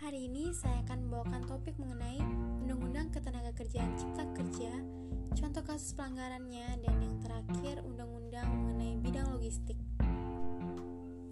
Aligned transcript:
Hari 0.00 0.32
ini 0.32 0.48
saya 0.56 0.80
akan 0.88 1.12
membawakan 1.12 1.44
topik 1.44 1.76
mengenai 1.76 2.16
Undang-Undang 2.64 3.12
Ketenagakerjaan 3.12 4.00
Cipta 4.00 4.24
Kerja, 4.32 4.72
contoh 5.36 5.60
kasus 5.60 5.92
pelanggarannya, 5.92 6.80
dan 6.80 6.96
yang 7.04 7.20
terakhir 7.20 7.84
Undang-Undang 7.84 8.48
mengenai 8.48 8.96
bidang 9.04 9.28
logistik. 9.28 9.76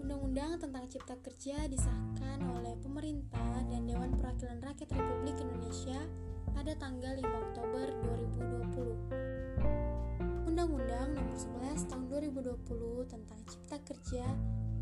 Undang-Undang 0.05 0.61
tentang 0.61 0.85
Cipta 0.85 1.17
Kerja 1.17 1.65
disahkan 1.65 2.45
oleh 2.45 2.77
pemerintah 2.85 3.65
dan 3.73 3.89
Dewan 3.89 4.13
Perwakilan 4.21 4.61
Rakyat 4.61 4.93
Republik 4.93 5.41
Indonesia 5.41 6.05
pada 6.53 6.77
tanggal 6.77 7.17
5 7.25 7.25
Oktober 7.25 7.89
2020. 8.05 10.45
Undang-Undang 10.45 11.17
Nomor 11.17 11.37
11 11.73 11.89
Tahun 11.89 12.05
2020 12.05 12.61
tentang 13.09 13.41
Cipta 13.49 13.81
Kerja 13.81 14.29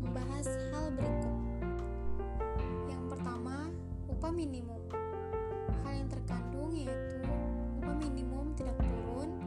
membahas 0.03 0.43
hal 0.75 0.91
berikut 0.91 1.47
upah 4.27 4.35
minimum. 4.35 4.83
Hal 5.87 6.03
yang 6.03 6.11
terkandung 6.11 6.75
yaitu 6.75 7.23
upah 7.79 7.95
minimum 7.95 8.51
tidak 8.59 8.75
turun, 8.75 9.39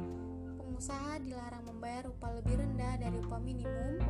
pengusaha 0.56 1.20
dilarang 1.20 1.68
membayar 1.68 2.08
upah 2.08 2.40
lebih 2.40 2.64
rendah 2.64 2.96
dari 2.96 3.20
upah 3.20 3.44
minimum, 3.44 4.00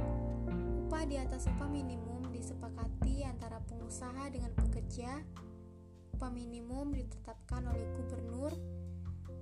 upah 0.86 1.02
di 1.10 1.18
atas 1.18 1.50
upah 1.50 1.66
minimum 1.66 2.22
disepakati 2.30 3.26
antara 3.26 3.58
pengusaha 3.66 4.30
dengan 4.30 4.54
pekerja, 4.54 5.18
upah 6.14 6.30
minimum 6.30 6.94
ditetapkan 6.94 7.66
oleh 7.66 7.90
gubernur, 7.98 8.54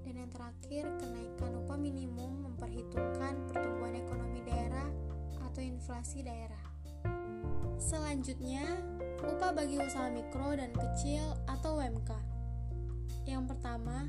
dan 0.08 0.24
yang 0.24 0.33
terakhir 0.33 0.88
kenaikan 0.97 1.52
upah 1.60 1.77
minimum 1.77 2.48
memperhitungkan 2.48 3.36
pertumbuhan 3.52 4.00
ekonomi 4.00 4.41
daerah 4.48 4.88
atau 5.45 5.60
inflasi 5.60 6.24
daerah. 6.24 6.64
Selanjutnya, 7.77 8.64
upah 9.24 9.50
bagi 9.50 9.83
usaha 9.83 10.06
mikro 10.12 10.55
dan 10.55 10.70
kecil 10.70 11.34
atau 11.50 11.83
UMK. 11.83 12.11
Yang 13.27 13.50
pertama, 13.50 14.06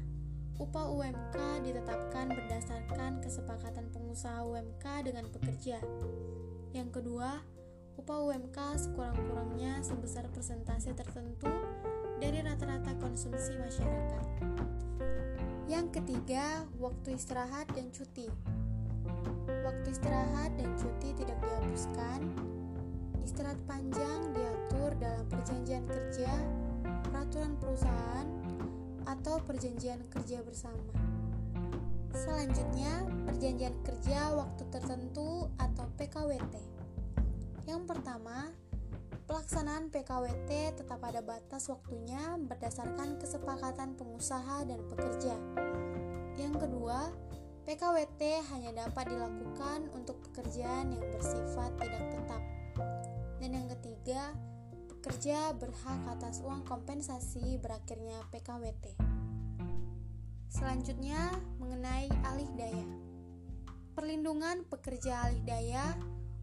upah 0.62 0.86
UMK 0.92 1.66
ditetapkan 1.66 2.30
berdasarkan 2.30 3.24
kesepakatan 3.24 3.90
pengusaha 3.90 4.46
UMK 4.46 4.86
dengan 5.08 5.26
pekerja. 5.34 5.82
Yang 6.76 6.90
kedua, 7.02 7.42
upah 7.98 8.20
UMK 8.30 8.58
sekurang-kurangnya 8.78 9.82
sebesar 9.82 10.30
persentase 10.30 10.94
tertentu 10.94 11.50
dari 12.22 12.44
rata-rata 12.44 12.94
konsumsi 13.00 13.56
masyarakat. 13.58 14.26
Yang 15.70 16.02
ketiga, 16.02 16.66
waktu 16.78 17.16
istirahat 17.16 17.70
dan 17.74 17.90
cuti. 17.90 18.30
Waktu 19.66 19.88
istirahat 19.90 20.54
dan 20.58 20.70
cuti 20.78 21.14
tidak 21.14 21.38
dihapuskan, 21.42 22.20
Istirahat 23.30 23.62
panjang 23.70 24.34
diatur 24.34 24.90
dalam 24.98 25.22
perjanjian 25.30 25.86
kerja, 25.86 26.34
peraturan 27.14 27.62
perusahaan, 27.62 28.26
atau 29.06 29.38
perjanjian 29.46 30.02
kerja 30.10 30.42
bersama. 30.42 30.90
Selanjutnya, 32.10 33.06
perjanjian 33.30 33.78
kerja 33.86 34.34
waktu 34.34 34.66
tertentu 34.74 35.46
atau 35.62 35.86
PKWT. 36.02 36.58
Yang 37.70 37.82
pertama, 37.86 38.50
pelaksanaan 39.30 39.94
PKWT 39.94 40.82
tetap 40.82 40.98
ada 41.06 41.22
batas 41.22 41.70
waktunya 41.70 42.34
berdasarkan 42.34 43.22
kesepakatan 43.22 43.94
pengusaha 43.94 44.66
dan 44.66 44.82
pekerja. 44.90 45.38
Yang 46.34 46.66
kedua, 46.66 47.14
PKWT 47.70 48.42
hanya 48.58 48.90
dapat 48.90 49.14
dilakukan 49.14 49.86
untuk 49.94 50.18
pekerjaan 50.26 50.98
yang 50.98 51.06
bersifat 51.14 51.78
tidak 51.78 52.10
tetap. 52.10 52.59
Dan 53.40 53.50
yang 53.56 53.68
ketiga, 53.78 54.36
pekerja 54.92 55.56
berhak 55.56 56.02
atas 56.12 56.44
uang 56.44 56.68
kompensasi 56.68 57.56
berakhirnya 57.64 58.20
PKWT. 58.36 59.00
Selanjutnya, 60.50 61.40
mengenai 61.62 62.10
alih 62.26 62.50
daya. 62.58 62.88
Perlindungan 63.96 64.68
pekerja 64.68 65.30
alih 65.30 65.44
daya, 65.46 65.96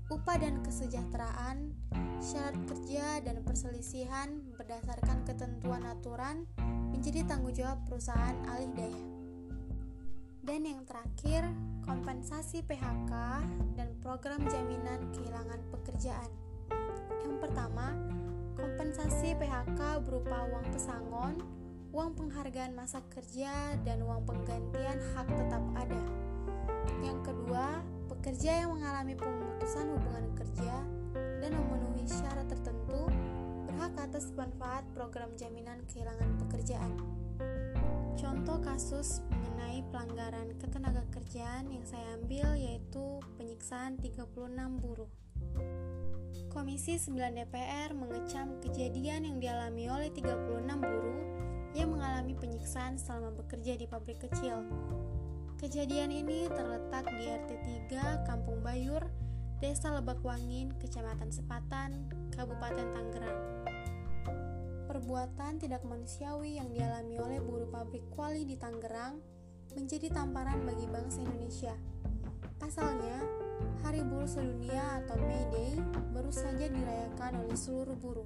upah 0.09 0.39
dan 0.39 0.63
kesejahteraan, 0.63 1.75
syarat 2.23 2.57
kerja 2.65 3.21
dan 3.21 3.43
perselisihan 3.43 4.41
berdasarkan 4.57 5.27
ketentuan 5.27 5.85
aturan 5.85 6.49
menjadi 6.95 7.27
tanggung 7.29 7.53
jawab 7.53 7.83
perusahaan 7.85 8.37
alih 8.49 8.73
daya. 8.73 9.16
Dan 10.47 10.63
yang 10.63 10.87
terakhir, 10.87 11.43
kompensasi 11.83 12.63
PHK 12.63 13.13
dan 13.75 13.91
program 13.99 14.39
jaminan 14.47 15.11
kehilangan 15.11 15.59
pekerjaan. 15.75 16.31
Yang 17.27 17.37
pertama, 17.43 17.91
kompensasi 18.55 19.35
PHK 19.43 20.07
berupa 20.07 20.47
uang 20.47 20.71
pesangon, 20.71 21.35
uang 21.91 22.15
penghargaan 22.15 22.79
masa 22.79 23.03
kerja, 23.11 23.75
dan 23.83 24.07
uang 24.07 24.23
penggantian 24.23 25.03
hak 25.19 25.27
tetap 25.35 25.67
ada. 25.75 26.03
Yang 27.03 27.27
kedua, 27.27 27.83
pekerja 28.07 28.63
yang 28.63 28.79
mengalami 28.79 29.19
pemutusan 29.19 29.99
hubungan 29.99 30.31
kerja 30.39 30.75
dan 31.43 31.51
memenuhi 31.59 32.07
syarat 32.07 32.47
tertentu 32.47 33.11
berhak 33.67 33.99
atas 33.99 34.31
manfaat 34.39 34.87
program 34.95 35.35
jaminan 35.35 35.83
kehilangan 35.91 36.39
pekerjaan. 36.47 36.95
Contoh 38.47 38.63
kasus 38.63 39.27
mengenai 39.27 39.83
pelanggaran 39.91 40.55
ketenagakerjaan 40.63 41.67
yang 41.67 41.83
saya 41.83 42.15
ambil 42.15 42.55
yaitu 42.55 43.19
penyiksaan 43.35 43.99
36 43.99 44.23
buruh. 44.79 45.11
Komisi 46.55 46.95
9 46.95 47.43
DPR 47.43 47.91
mengecam 47.99 48.55
kejadian 48.63 49.27
yang 49.27 49.43
dialami 49.43 49.91
oleh 49.91 50.15
36 50.15 50.63
buruh 50.63 51.19
yang 51.75 51.91
mengalami 51.91 52.39
penyiksaan 52.39 53.03
selama 53.03 53.35
bekerja 53.35 53.83
di 53.83 53.91
pabrik 53.91 54.23
kecil. 54.23 54.63
Kejadian 55.59 56.15
ini 56.15 56.47
terletak 56.47 57.03
di 57.19 57.27
RT 57.27 57.51
3 57.91 58.31
Kampung 58.31 58.63
Bayur, 58.63 59.11
Desa 59.59 59.91
Lebak 59.91 60.23
Wangin, 60.23 60.71
Kecamatan 60.79 61.35
Sepatan, 61.35 62.07
Kabupaten 62.31 62.95
Tangerang. 62.95 63.76
Perbuatan 64.97 65.61
tidak 65.61 65.85
manusiawi 65.85 66.57
yang 66.57 66.73
dialami 66.73 67.21
oleh 67.21 67.37
buruh 67.45 67.69
pabrik 67.69 68.01
kuali 68.17 68.49
di 68.49 68.57
Tangerang 68.57 69.21
menjadi 69.77 70.09
tamparan 70.09 70.65
bagi 70.65 70.89
bangsa 70.89 71.21
Indonesia. 71.21 71.77
Pasalnya, 72.57 73.21
Hari 73.85 74.01
Buruh 74.09 74.25
Sedunia 74.25 75.05
atau 75.05 75.21
May 75.21 75.45
Day 75.53 75.77
baru 76.17 76.33
saja 76.33 76.73
dirayakan 76.73 77.45
oleh 77.45 77.53
seluruh 77.53 77.93
buruh. 77.93 78.25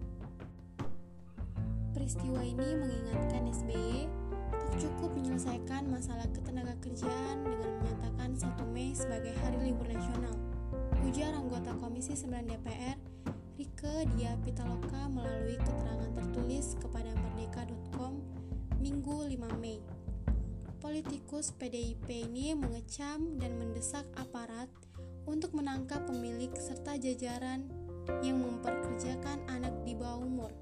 Peristiwa 1.91 2.39
ini 2.39 2.79
mengingatkan 2.79 3.51
SBY 3.51 4.07
tak 4.55 4.75
cukup 4.79 5.11
menyelesaikan 5.19 5.91
masalah 5.91 6.31
ketenaga 6.31 6.79
kerjaan 6.79 7.51
dengan 7.51 7.83
menyatakan 7.83 8.31
1 8.39 8.47
Mei 8.71 8.95
sebagai 8.95 9.35
hari 9.43 9.75
libur 9.75 9.91
nasional. 9.91 10.39
Ujar 11.03 11.35
anggota 11.35 11.75
Komisi 11.83 12.15
9 12.15 12.47
DPR, 12.47 12.95
Rike 13.81 14.13
Dia 14.21 14.37
Pitaloka 14.45 15.09
melalui 15.09 15.57
keterangan 15.57 16.13
tertulis 16.13 16.77
kepada 16.85 17.17
merdeka.com 17.17 18.21
Minggu 18.77 19.25
5 19.25 19.57
Mei. 19.57 19.81
Politikus 20.85 21.57
PDIP 21.57 22.29
ini 22.29 22.53
mengecam 22.53 23.41
dan 23.41 23.57
mendesak 23.57 24.05
aparat 24.21 24.69
untuk 25.25 25.57
menangkap 25.57 26.05
pemilik 26.05 26.53
serta 26.61 27.01
jajaran 27.01 27.73
yang 28.21 28.45
memperkerjakan 28.45 29.49
anak 29.49 29.73
di 29.89 29.97
bawah 29.97 30.29
umur 30.29 30.53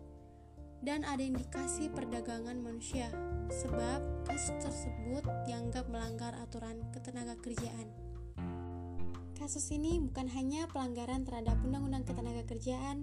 dan 0.87 1.03
ada 1.03 1.19
indikasi 1.19 1.91
perdagangan 1.91 2.62
manusia 2.62 3.11
sebab 3.51 4.31
kasus 4.31 4.62
tersebut 4.62 5.27
dianggap 5.43 5.91
melanggar 5.91 6.39
aturan 6.39 6.87
ketenaga 6.95 7.34
kerjaan. 7.43 7.91
Kasus 9.39 9.71
ini 9.71 9.97
bukan 9.97 10.27
hanya 10.34 10.66
pelanggaran 10.66 11.22
terhadap 11.22 11.57
Undang-Undang 11.63 12.04
Ketenaga 12.10 12.42
Kerjaan 12.42 13.01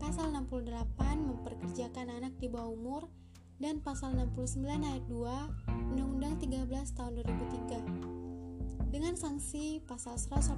Pasal 0.00 0.32
68 0.32 0.96
memperkerjakan 1.28 2.08
anak 2.08 2.32
di 2.40 2.48
bawah 2.48 2.72
umur 2.72 3.02
dan 3.60 3.84
Pasal 3.84 4.16
69 4.16 4.64
ayat 4.64 5.04
2 5.04 5.92
Undang-Undang 5.92 6.40
13 6.40 6.96
tahun 6.96 7.12
2003 7.20 8.90
dengan 8.90 9.14
sanksi 9.14 9.84
pasal 9.84 10.16
185 10.18 10.56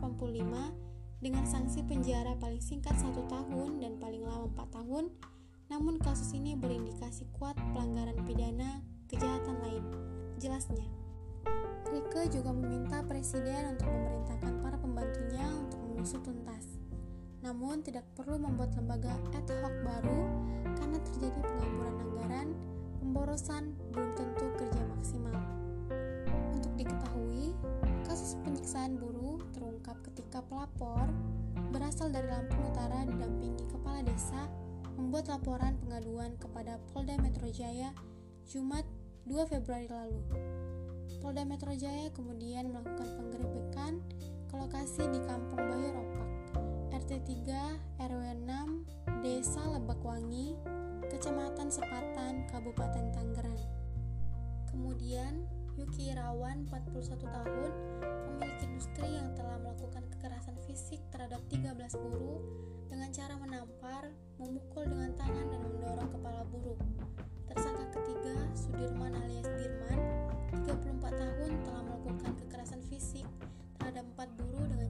dengan 1.21 1.45
sanksi 1.45 1.83
penjara 1.85 2.39
paling 2.39 2.63
singkat 2.63 2.95
satu 2.97 3.27
tahun 3.29 3.83
dan 3.83 3.99
paling 3.99 4.23
lama 4.23 4.47
4 4.55 4.79
tahun 4.79 5.11
namun 5.69 5.99
kasus 5.99 6.39
ini 6.39 6.55
berindikasi 6.55 7.27
kuat 7.35 7.59
pelanggaran 7.75 8.23
pidana 8.23 8.79
kejahatan 9.11 9.59
lain 9.67 9.85
jelasnya. 10.39 10.87
Rike 11.91 12.31
juga 12.31 12.55
meminta 12.55 13.05
presiden 13.05 13.77
untuk 13.77 13.91
memerintahkan 13.91 14.53
para 14.63 14.77
pembantunya 14.81 15.45
untuk 15.61 15.81
mengusut 15.83 16.23
tuntas 16.25 16.82
namun 17.43 17.83
tidak 17.83 18.07
perlu 18.15 18.39
membuat 18.39 18.73
lembaga 18.79 19.19
ad 19.35 19.51
hoc 19.51 19.75
baru 19.83 20.23
karena 20.79 20.99
terjadi 21.11 21.41
pengamburan 21.43 21.95
anggaran 21.99 22.49
pemborosan 23.03 23.63
belum 23.91 24.11
tentu 24.15 24.47
kerja 24.57 24.83
maksimal 24.97 25.37
untuk 26.55 26.73
diketahui 26.79 27.53
Kasus 28.07 28.37
penyiksaan 28.45 28.99
buruh 28.99 29.41
terungkap 29.55 29.97
ketika 30.11 30.45
pelapor 30.47 31.07
berasal 31.73 32.13
dari 32.13 32.29
Lampung 32.29 32.61
Utara 32.69 33.09
didampingi 33.09 33.65
kepala 33.73 34.05
desa 34.05 34.51
membuat 35.01 35.33
laporan 35.33 35.81
pengaduan 35.81 36.37
kepada 36.37 36.77
Polda 36.93 37.17
Metro 37.19 37.49
Jaya 37.49 37.97
Jumat 38.45 38.85
2 39.25 39.49
Februari 39.49 39.89
lalu. 39.89 40.21
Polda 41.25 41.47
Metro 41.49 41.73
Jaya 41.73 42.13
kemudian 42.13 42.69
melakukan 42.69 43.09
penggerebekan 43.17 44.03
ke 44.51 44.55
lokasi 44.61 45.09
di 45.09 45.21
Kampung 45.25 45.63
Bayu 45.65 45.89
Ropak, 45.97 46.29
RT 47.13 47.45
3 47.45 48.09
RW 48.09 48.25
6, 48.49 49.21
Desa 49.21 49.61
Lebakwangi, 49.69 50.57
Kecamatan 51.13 51.69
Sepatan, 51.69 52.49
Kabupaten 52.49 53.13
Tangerang. 53.13 53.61
Kemudian, 54.73 55.45
Yuki 55.77 56.09
Irawan, 56.09 56.65
41 56.73 57.21
tahun, 57.21 57.73
memiliki 58.33 58.65
industri 58.65 59.13
yang 59.13 59.29
telah 59.37 59.61
melakukan 59.61 60.09
kekerasan 60.09 60.57
fisik 60.65 61.05
terhadap 61.13 61.45
13 61.53 61.77
buruh 62.01 62.41
dengan 62.89 63.13
cara 63.13 63.37
menampar, 63.37 64.09
memukul 64.41 64.89
dengan 64.89 65.13
tangan 65.13 65.53
dan 65.53 65.61
mendorong 65.69 66.09
kepala 66.17 66.49
buruh. 66.49 66.81
Tersangka 67.45 67.93
ketiga, 67.93 68.41
Sudirman 68.57 69.13
alias 69.21 69.53
Dirman, 69.61 70.01
34 70.65 71.13
tahun 71.13 71.51
telah 71.61 71.83
melakukan 71.93 72.33
kekerasan 72.41 72.81
fisik 72.89 73.29
terhadap 73.77 74.09
empat 74.17 74.33
buruh 74.41 74.65
dengan 74.65 74.89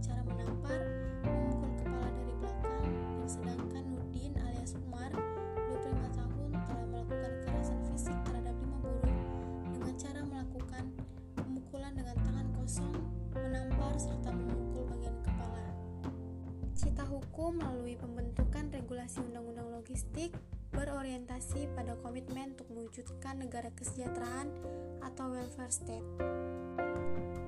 hukum 17.23 17.63
melalui 17.63 17.95
pembentukan 17.95 18.67
regulasi 18.75 19.23
undang-undang 19.23 19.71
logistik 19.71 20.35
berorientasi 20.75 21.71
pada 21.77 21.95
komitmen 22.01 22.59
untuk 22.59 22.69
mewujudkan 22.73 23.39
negara 23.39 23.71
kesejahteraan 23.79 24.51
atau 25.05 25.31
welfare 25.31 25.71
state. 25.71 26.07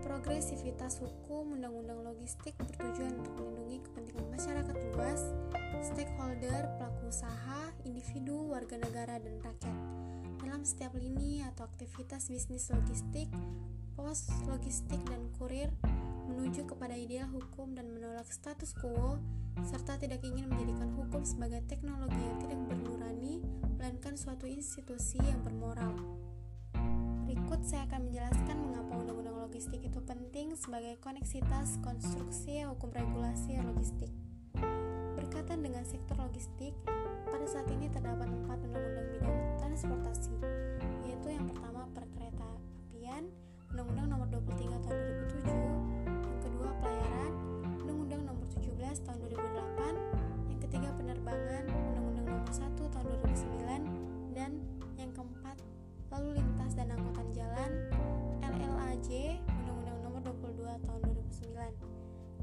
Progresivitas 0.04 1.02
hukum 1.02 1.58
undang-undang 1.58 2.04
logistik 2.06 2.54
bertujuan 2.60 3.18
untuk 3.18 3.34
melindungi 3.40 3.82
kepentingan 3.82 4.28
masyarakat 4.30 4.76
luas, 4.94 5.22
stakeholder, 5.82 6.62
pelaku 6.78 7.02
usaha, 7.10 7.72
individu, 7.82 8.46
warga 8.52 8.78
negara, 8.78 9.18
dan 9.18 9.40
rakyat 9.42 9.78
dalam 10.54 10.62
setiap 10.62 10.94
lini 10.94 11.42
atau 11.42 11.66
aktivitas 11.66 12.30
bisnis 12.30 12.70
logistik, 12.70 13.26
pos, 13.98 14.30
logistik, 14.46 15.02
dan 15.08 15.18
kurir 15.40 15.66
menuju 16.34 16.66
kepada 16.66 16.98
ideal 16.98 17.30
hukum 17.30 17.78
dan 17.78 17.94
menolak 17.94 18.26
status 18.26 18.74
quo 18.74 19.22
serta 19.62 19.94
tidak 19.94 20.18
ingin 20.26 20.50
menjadikan 20.50 20.90
hukum 20.98 21.22
sebagai 21.22 21.62
teknologi 21.70 22.18
yang 22.18 22.38
tidak 22.42 22.60
bernurani, 22.66 23.38
melainkan 23.78 24.18
suatu 24.18 24.50
institusi 24.50 25.22
yang 25.22 25.38
bermoral. 25.46 25.94
Berikut 27.24 27.62
saya 27.62 27.86
akan 27.86 28.10
menjelaskan 28.10 28.56
mengapa 28.58 28.92
undang-undang 28.98 29.38
logistik 29.46 29.80
itu 29.86 30.02
penting 30.02 30.58
sebagai 30.58 30.98
koneksitas 30.98 31.78
konstruksi 31.86 32.66
hukum 32.66 32.90
regulasi 32.90 33.62
logistik. 33.62 34.10
Berkaitan 35.14 35.62
dengan 35.62 35.86
sektor 35.86 36.18
logistik, 36.18 36.74
pada 37.24 37.46
saat 37.46 37.66
ini 37.70 37.86
terdapat 37.90 38.26
empat 38.26 38.58
undang-undang 38.58 39.08
bidang 39.14 39.38
transportasi, 39.62 40.34
yaitu 41.06 41.28
yang 41.30 41.46
pertama 41.46 41.73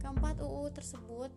Keempat 0.02 0.42
UU 0.42 0.74
tersebut 0.74 1.30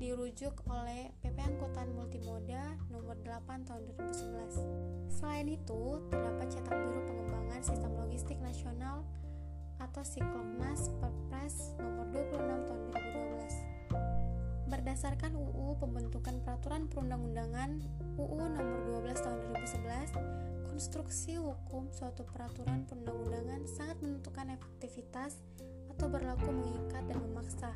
dirujuk 0.00 0.64
oleh 0.72 1.12
PP 1.20 1.36
Angkutan 1.36 1.92
Multimoda 1.92 2.72
Nomor 2.88 3.12
8 3.20 3.68
Tahun 3.68 3.84
2011. 3.92 5.12
Selain 5.12 5.44
itu, 5.44 6.00
terdapat 6.08 6.48
cetak 6.48 6.80
biru 6.80 7.04
pengembangan 7.04 7.60
sistem 7.60 7.92
logistik 8.00 8.40
nasional 8.40 9.04
atau 9.76 10.00
Siklopnas 10.00 10.88
Perpres 10.96 11.76
nomor 11.76 12.08
26 12.08 12.40
tahun 12.64 12.80
2012. 12.88 14.72
Berdasarkan 14.72 15.32
UU 15.36 15.76
Pembentukan 15.76 16.40
Peraturan 16.40 16.88
Perundang-undangan 16.88 17.84
UU 18.16 18.40
nomor 18.48 18.80
12 19.12 19.24
tahun 19.28 19.38
2011, 19.52 20.72
konstruksi 20.72 21.36
hukum 21.36 21.92
suatu 21.92 22.24
peraturan 22.24 22.88
perundang-undangan 22.88 23.68
sangat 23.68 24.00
menentukan 24.00 24.56
efektivitas 24.56 25.44
atau 25.92 26.08
berlaku 26.12 26.52
mengikat 26.52 27.04
dan 27.08 27.16
memaksa 27.24 27.72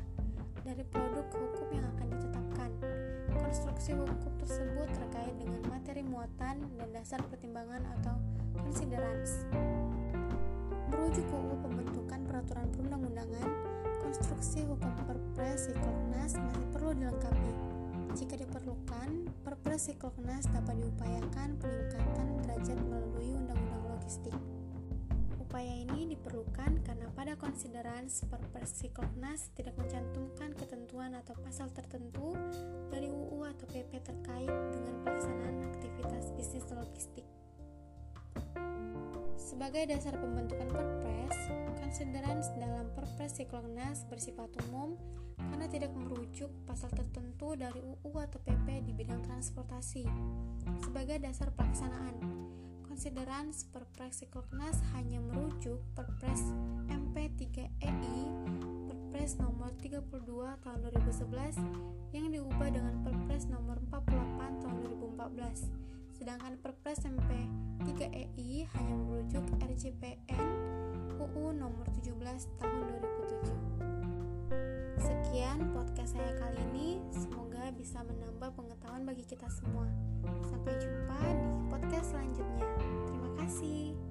dari 0.61 0.85
produk 0.85 1.25
hukum 1.33 1.67
yang 1.73 1.85
akan 1.97 2.07
ditetapkan. 2.13 2.71
Konstruksi 3.33 3.91
hukum 3.97 4.33
tersebut 4.37 4.87
terkait 4.93 5.35
dengan 5.41 5.61
materi 5.67 6.05
muatan 6.05 6.61
dan 6.77 6.87
dasar 6.93 7.19
pertimbangan 7.25 7.81
atau 7.99 8.15
considerance. 8.61 9.43
Merujuk 10.93 11.25
UU 11.33 11.55
pembentukan 11.65 12.19
peraturan 12.27 12.67
perundang-undangan, 12.75 13.49
konstruksi 14.05 14.67
hukum 14.67 14.91
Perpres 15.07 15.71
Siklopnas 15.71 16.37
masih 16.37 16.65
perlu 16.69 16.91
dilengkapi. 16.93 17.53
Jika 18.11 18.35
diperlukan, 18.37 19.09
Perpres 19.41 19.87
Siklopnas 19.87 20.45
dapat 20.51 20.77
diupayakan 20.77 21.57
peningkatan 21.57 22.27
derajat 22.43 22.77
melalui 22.85 23.33
Undang-Undang 23.39 23.83
Logistik. 23.97 24.60
Upaya 25.51 25.83
ini 25.83 26.15
diperlukan 26.15 26.79
karena 26.79 27.11
pada 27.11 27.35
konsiderans 27.35 28.23
Perpres 28.23 28.71
Siklopnas 28.71 29.51
tidak 29.51 29.75
mencantumkan 29.75 30.55
ketentuan 30.55 31.11
atau 31.11 31.35
pasal 31.43 31.67
tertentu 31.75 32.39
dari 32.87 33.11
UU 33.11 33.43
atau 33.43 33.67
PP 33.67 33.99
terkait 33.99 34.47
dengan 34.47 35.03
pelaksanaan 35.03 35.67
aktivitas 35.75 36.31
bisnis 36.39 36.63
logistik. 36.71 37.27
Sebagai 39.35 39.91
dasar 39.91 40.15
pembentukan 40.15 40.71
Perpres, 40.71 41.35
konsideran 41.83 42.39
dalam 42.55 42.87
Perpres 42.95 43.35
Siklopnas 43.35 44.07
bersifat 44.07 44.55
umum 44.71 44.95
karena 45.35 45.67
tidak 45.67 45.91
merujuk 45.91 46.47
pasal 46.63 46.87
tertentu 46.95 47.59
dari 47.59 47.83
UU 47.83 48.15
atau 48.23 48.39
PP 48.39 48.87
di 48.87 48.95
bidang 48.95 49.19
transportasi. 49.27 50.07
Sebagai 50.79 51.19
dasar 51.19 51.51
pelaksanaan, 51.51 52.23
konsideran 52.91 53.55
Perpres 53.71 54.19
Siklopnas 54.19 54.75
hanya 54.91 55.23
merujuk 55.23 55.79
Perpres 55.95 56.51
MP3EI 56.91 58.19
Perpres 58.83 59.39
nomor 59.39 59.71
32 59.79 60.11
tahun 60.59 60.77
2011 60.91 62.11
yang 62.11 62.27
diubah 62.35 62.67
dengan 62.67 62.99
Perpres 62.99 63.47
nomor 63.47 63.79
48 63.87 64.59
tahun 64.59 64.75
2014 65.07 66.19
sedangkan 66.19 66.59
Perpres 66.59 66.99
MP 67.07 67.31
3EI 67.87 68.67
hanya 68.75 68.95
merujuk 69.07 69.47
RJPN 69.63 70.43
UU 71.15 71.55
nomor 71.55 71.87
17 71.95 72.11
tahun 72.59 72.83
2007. 74.99 74.99
Sekian 74.99 75.71
podcast 75.71 76.19
saya 76.19 76.35
kali 76.37 76.59
ini, 76.75 76.99
semoga 77.07 77.50
bisa 77.81 78.05
menambah 78.05 78.53
pengetahuan 78.53 79.09
bagi 79.09 79.25
kita 79.25 79.49
semua. 79.49 79.89
Sampai 80.45 80.77
jumpa 80.77 81.17
di 81.17 81.49
podcast 81.65 82.13
selanjutnya. 82.13 82.69
Terima 83.09 83.29
kasih. 83.41 84.10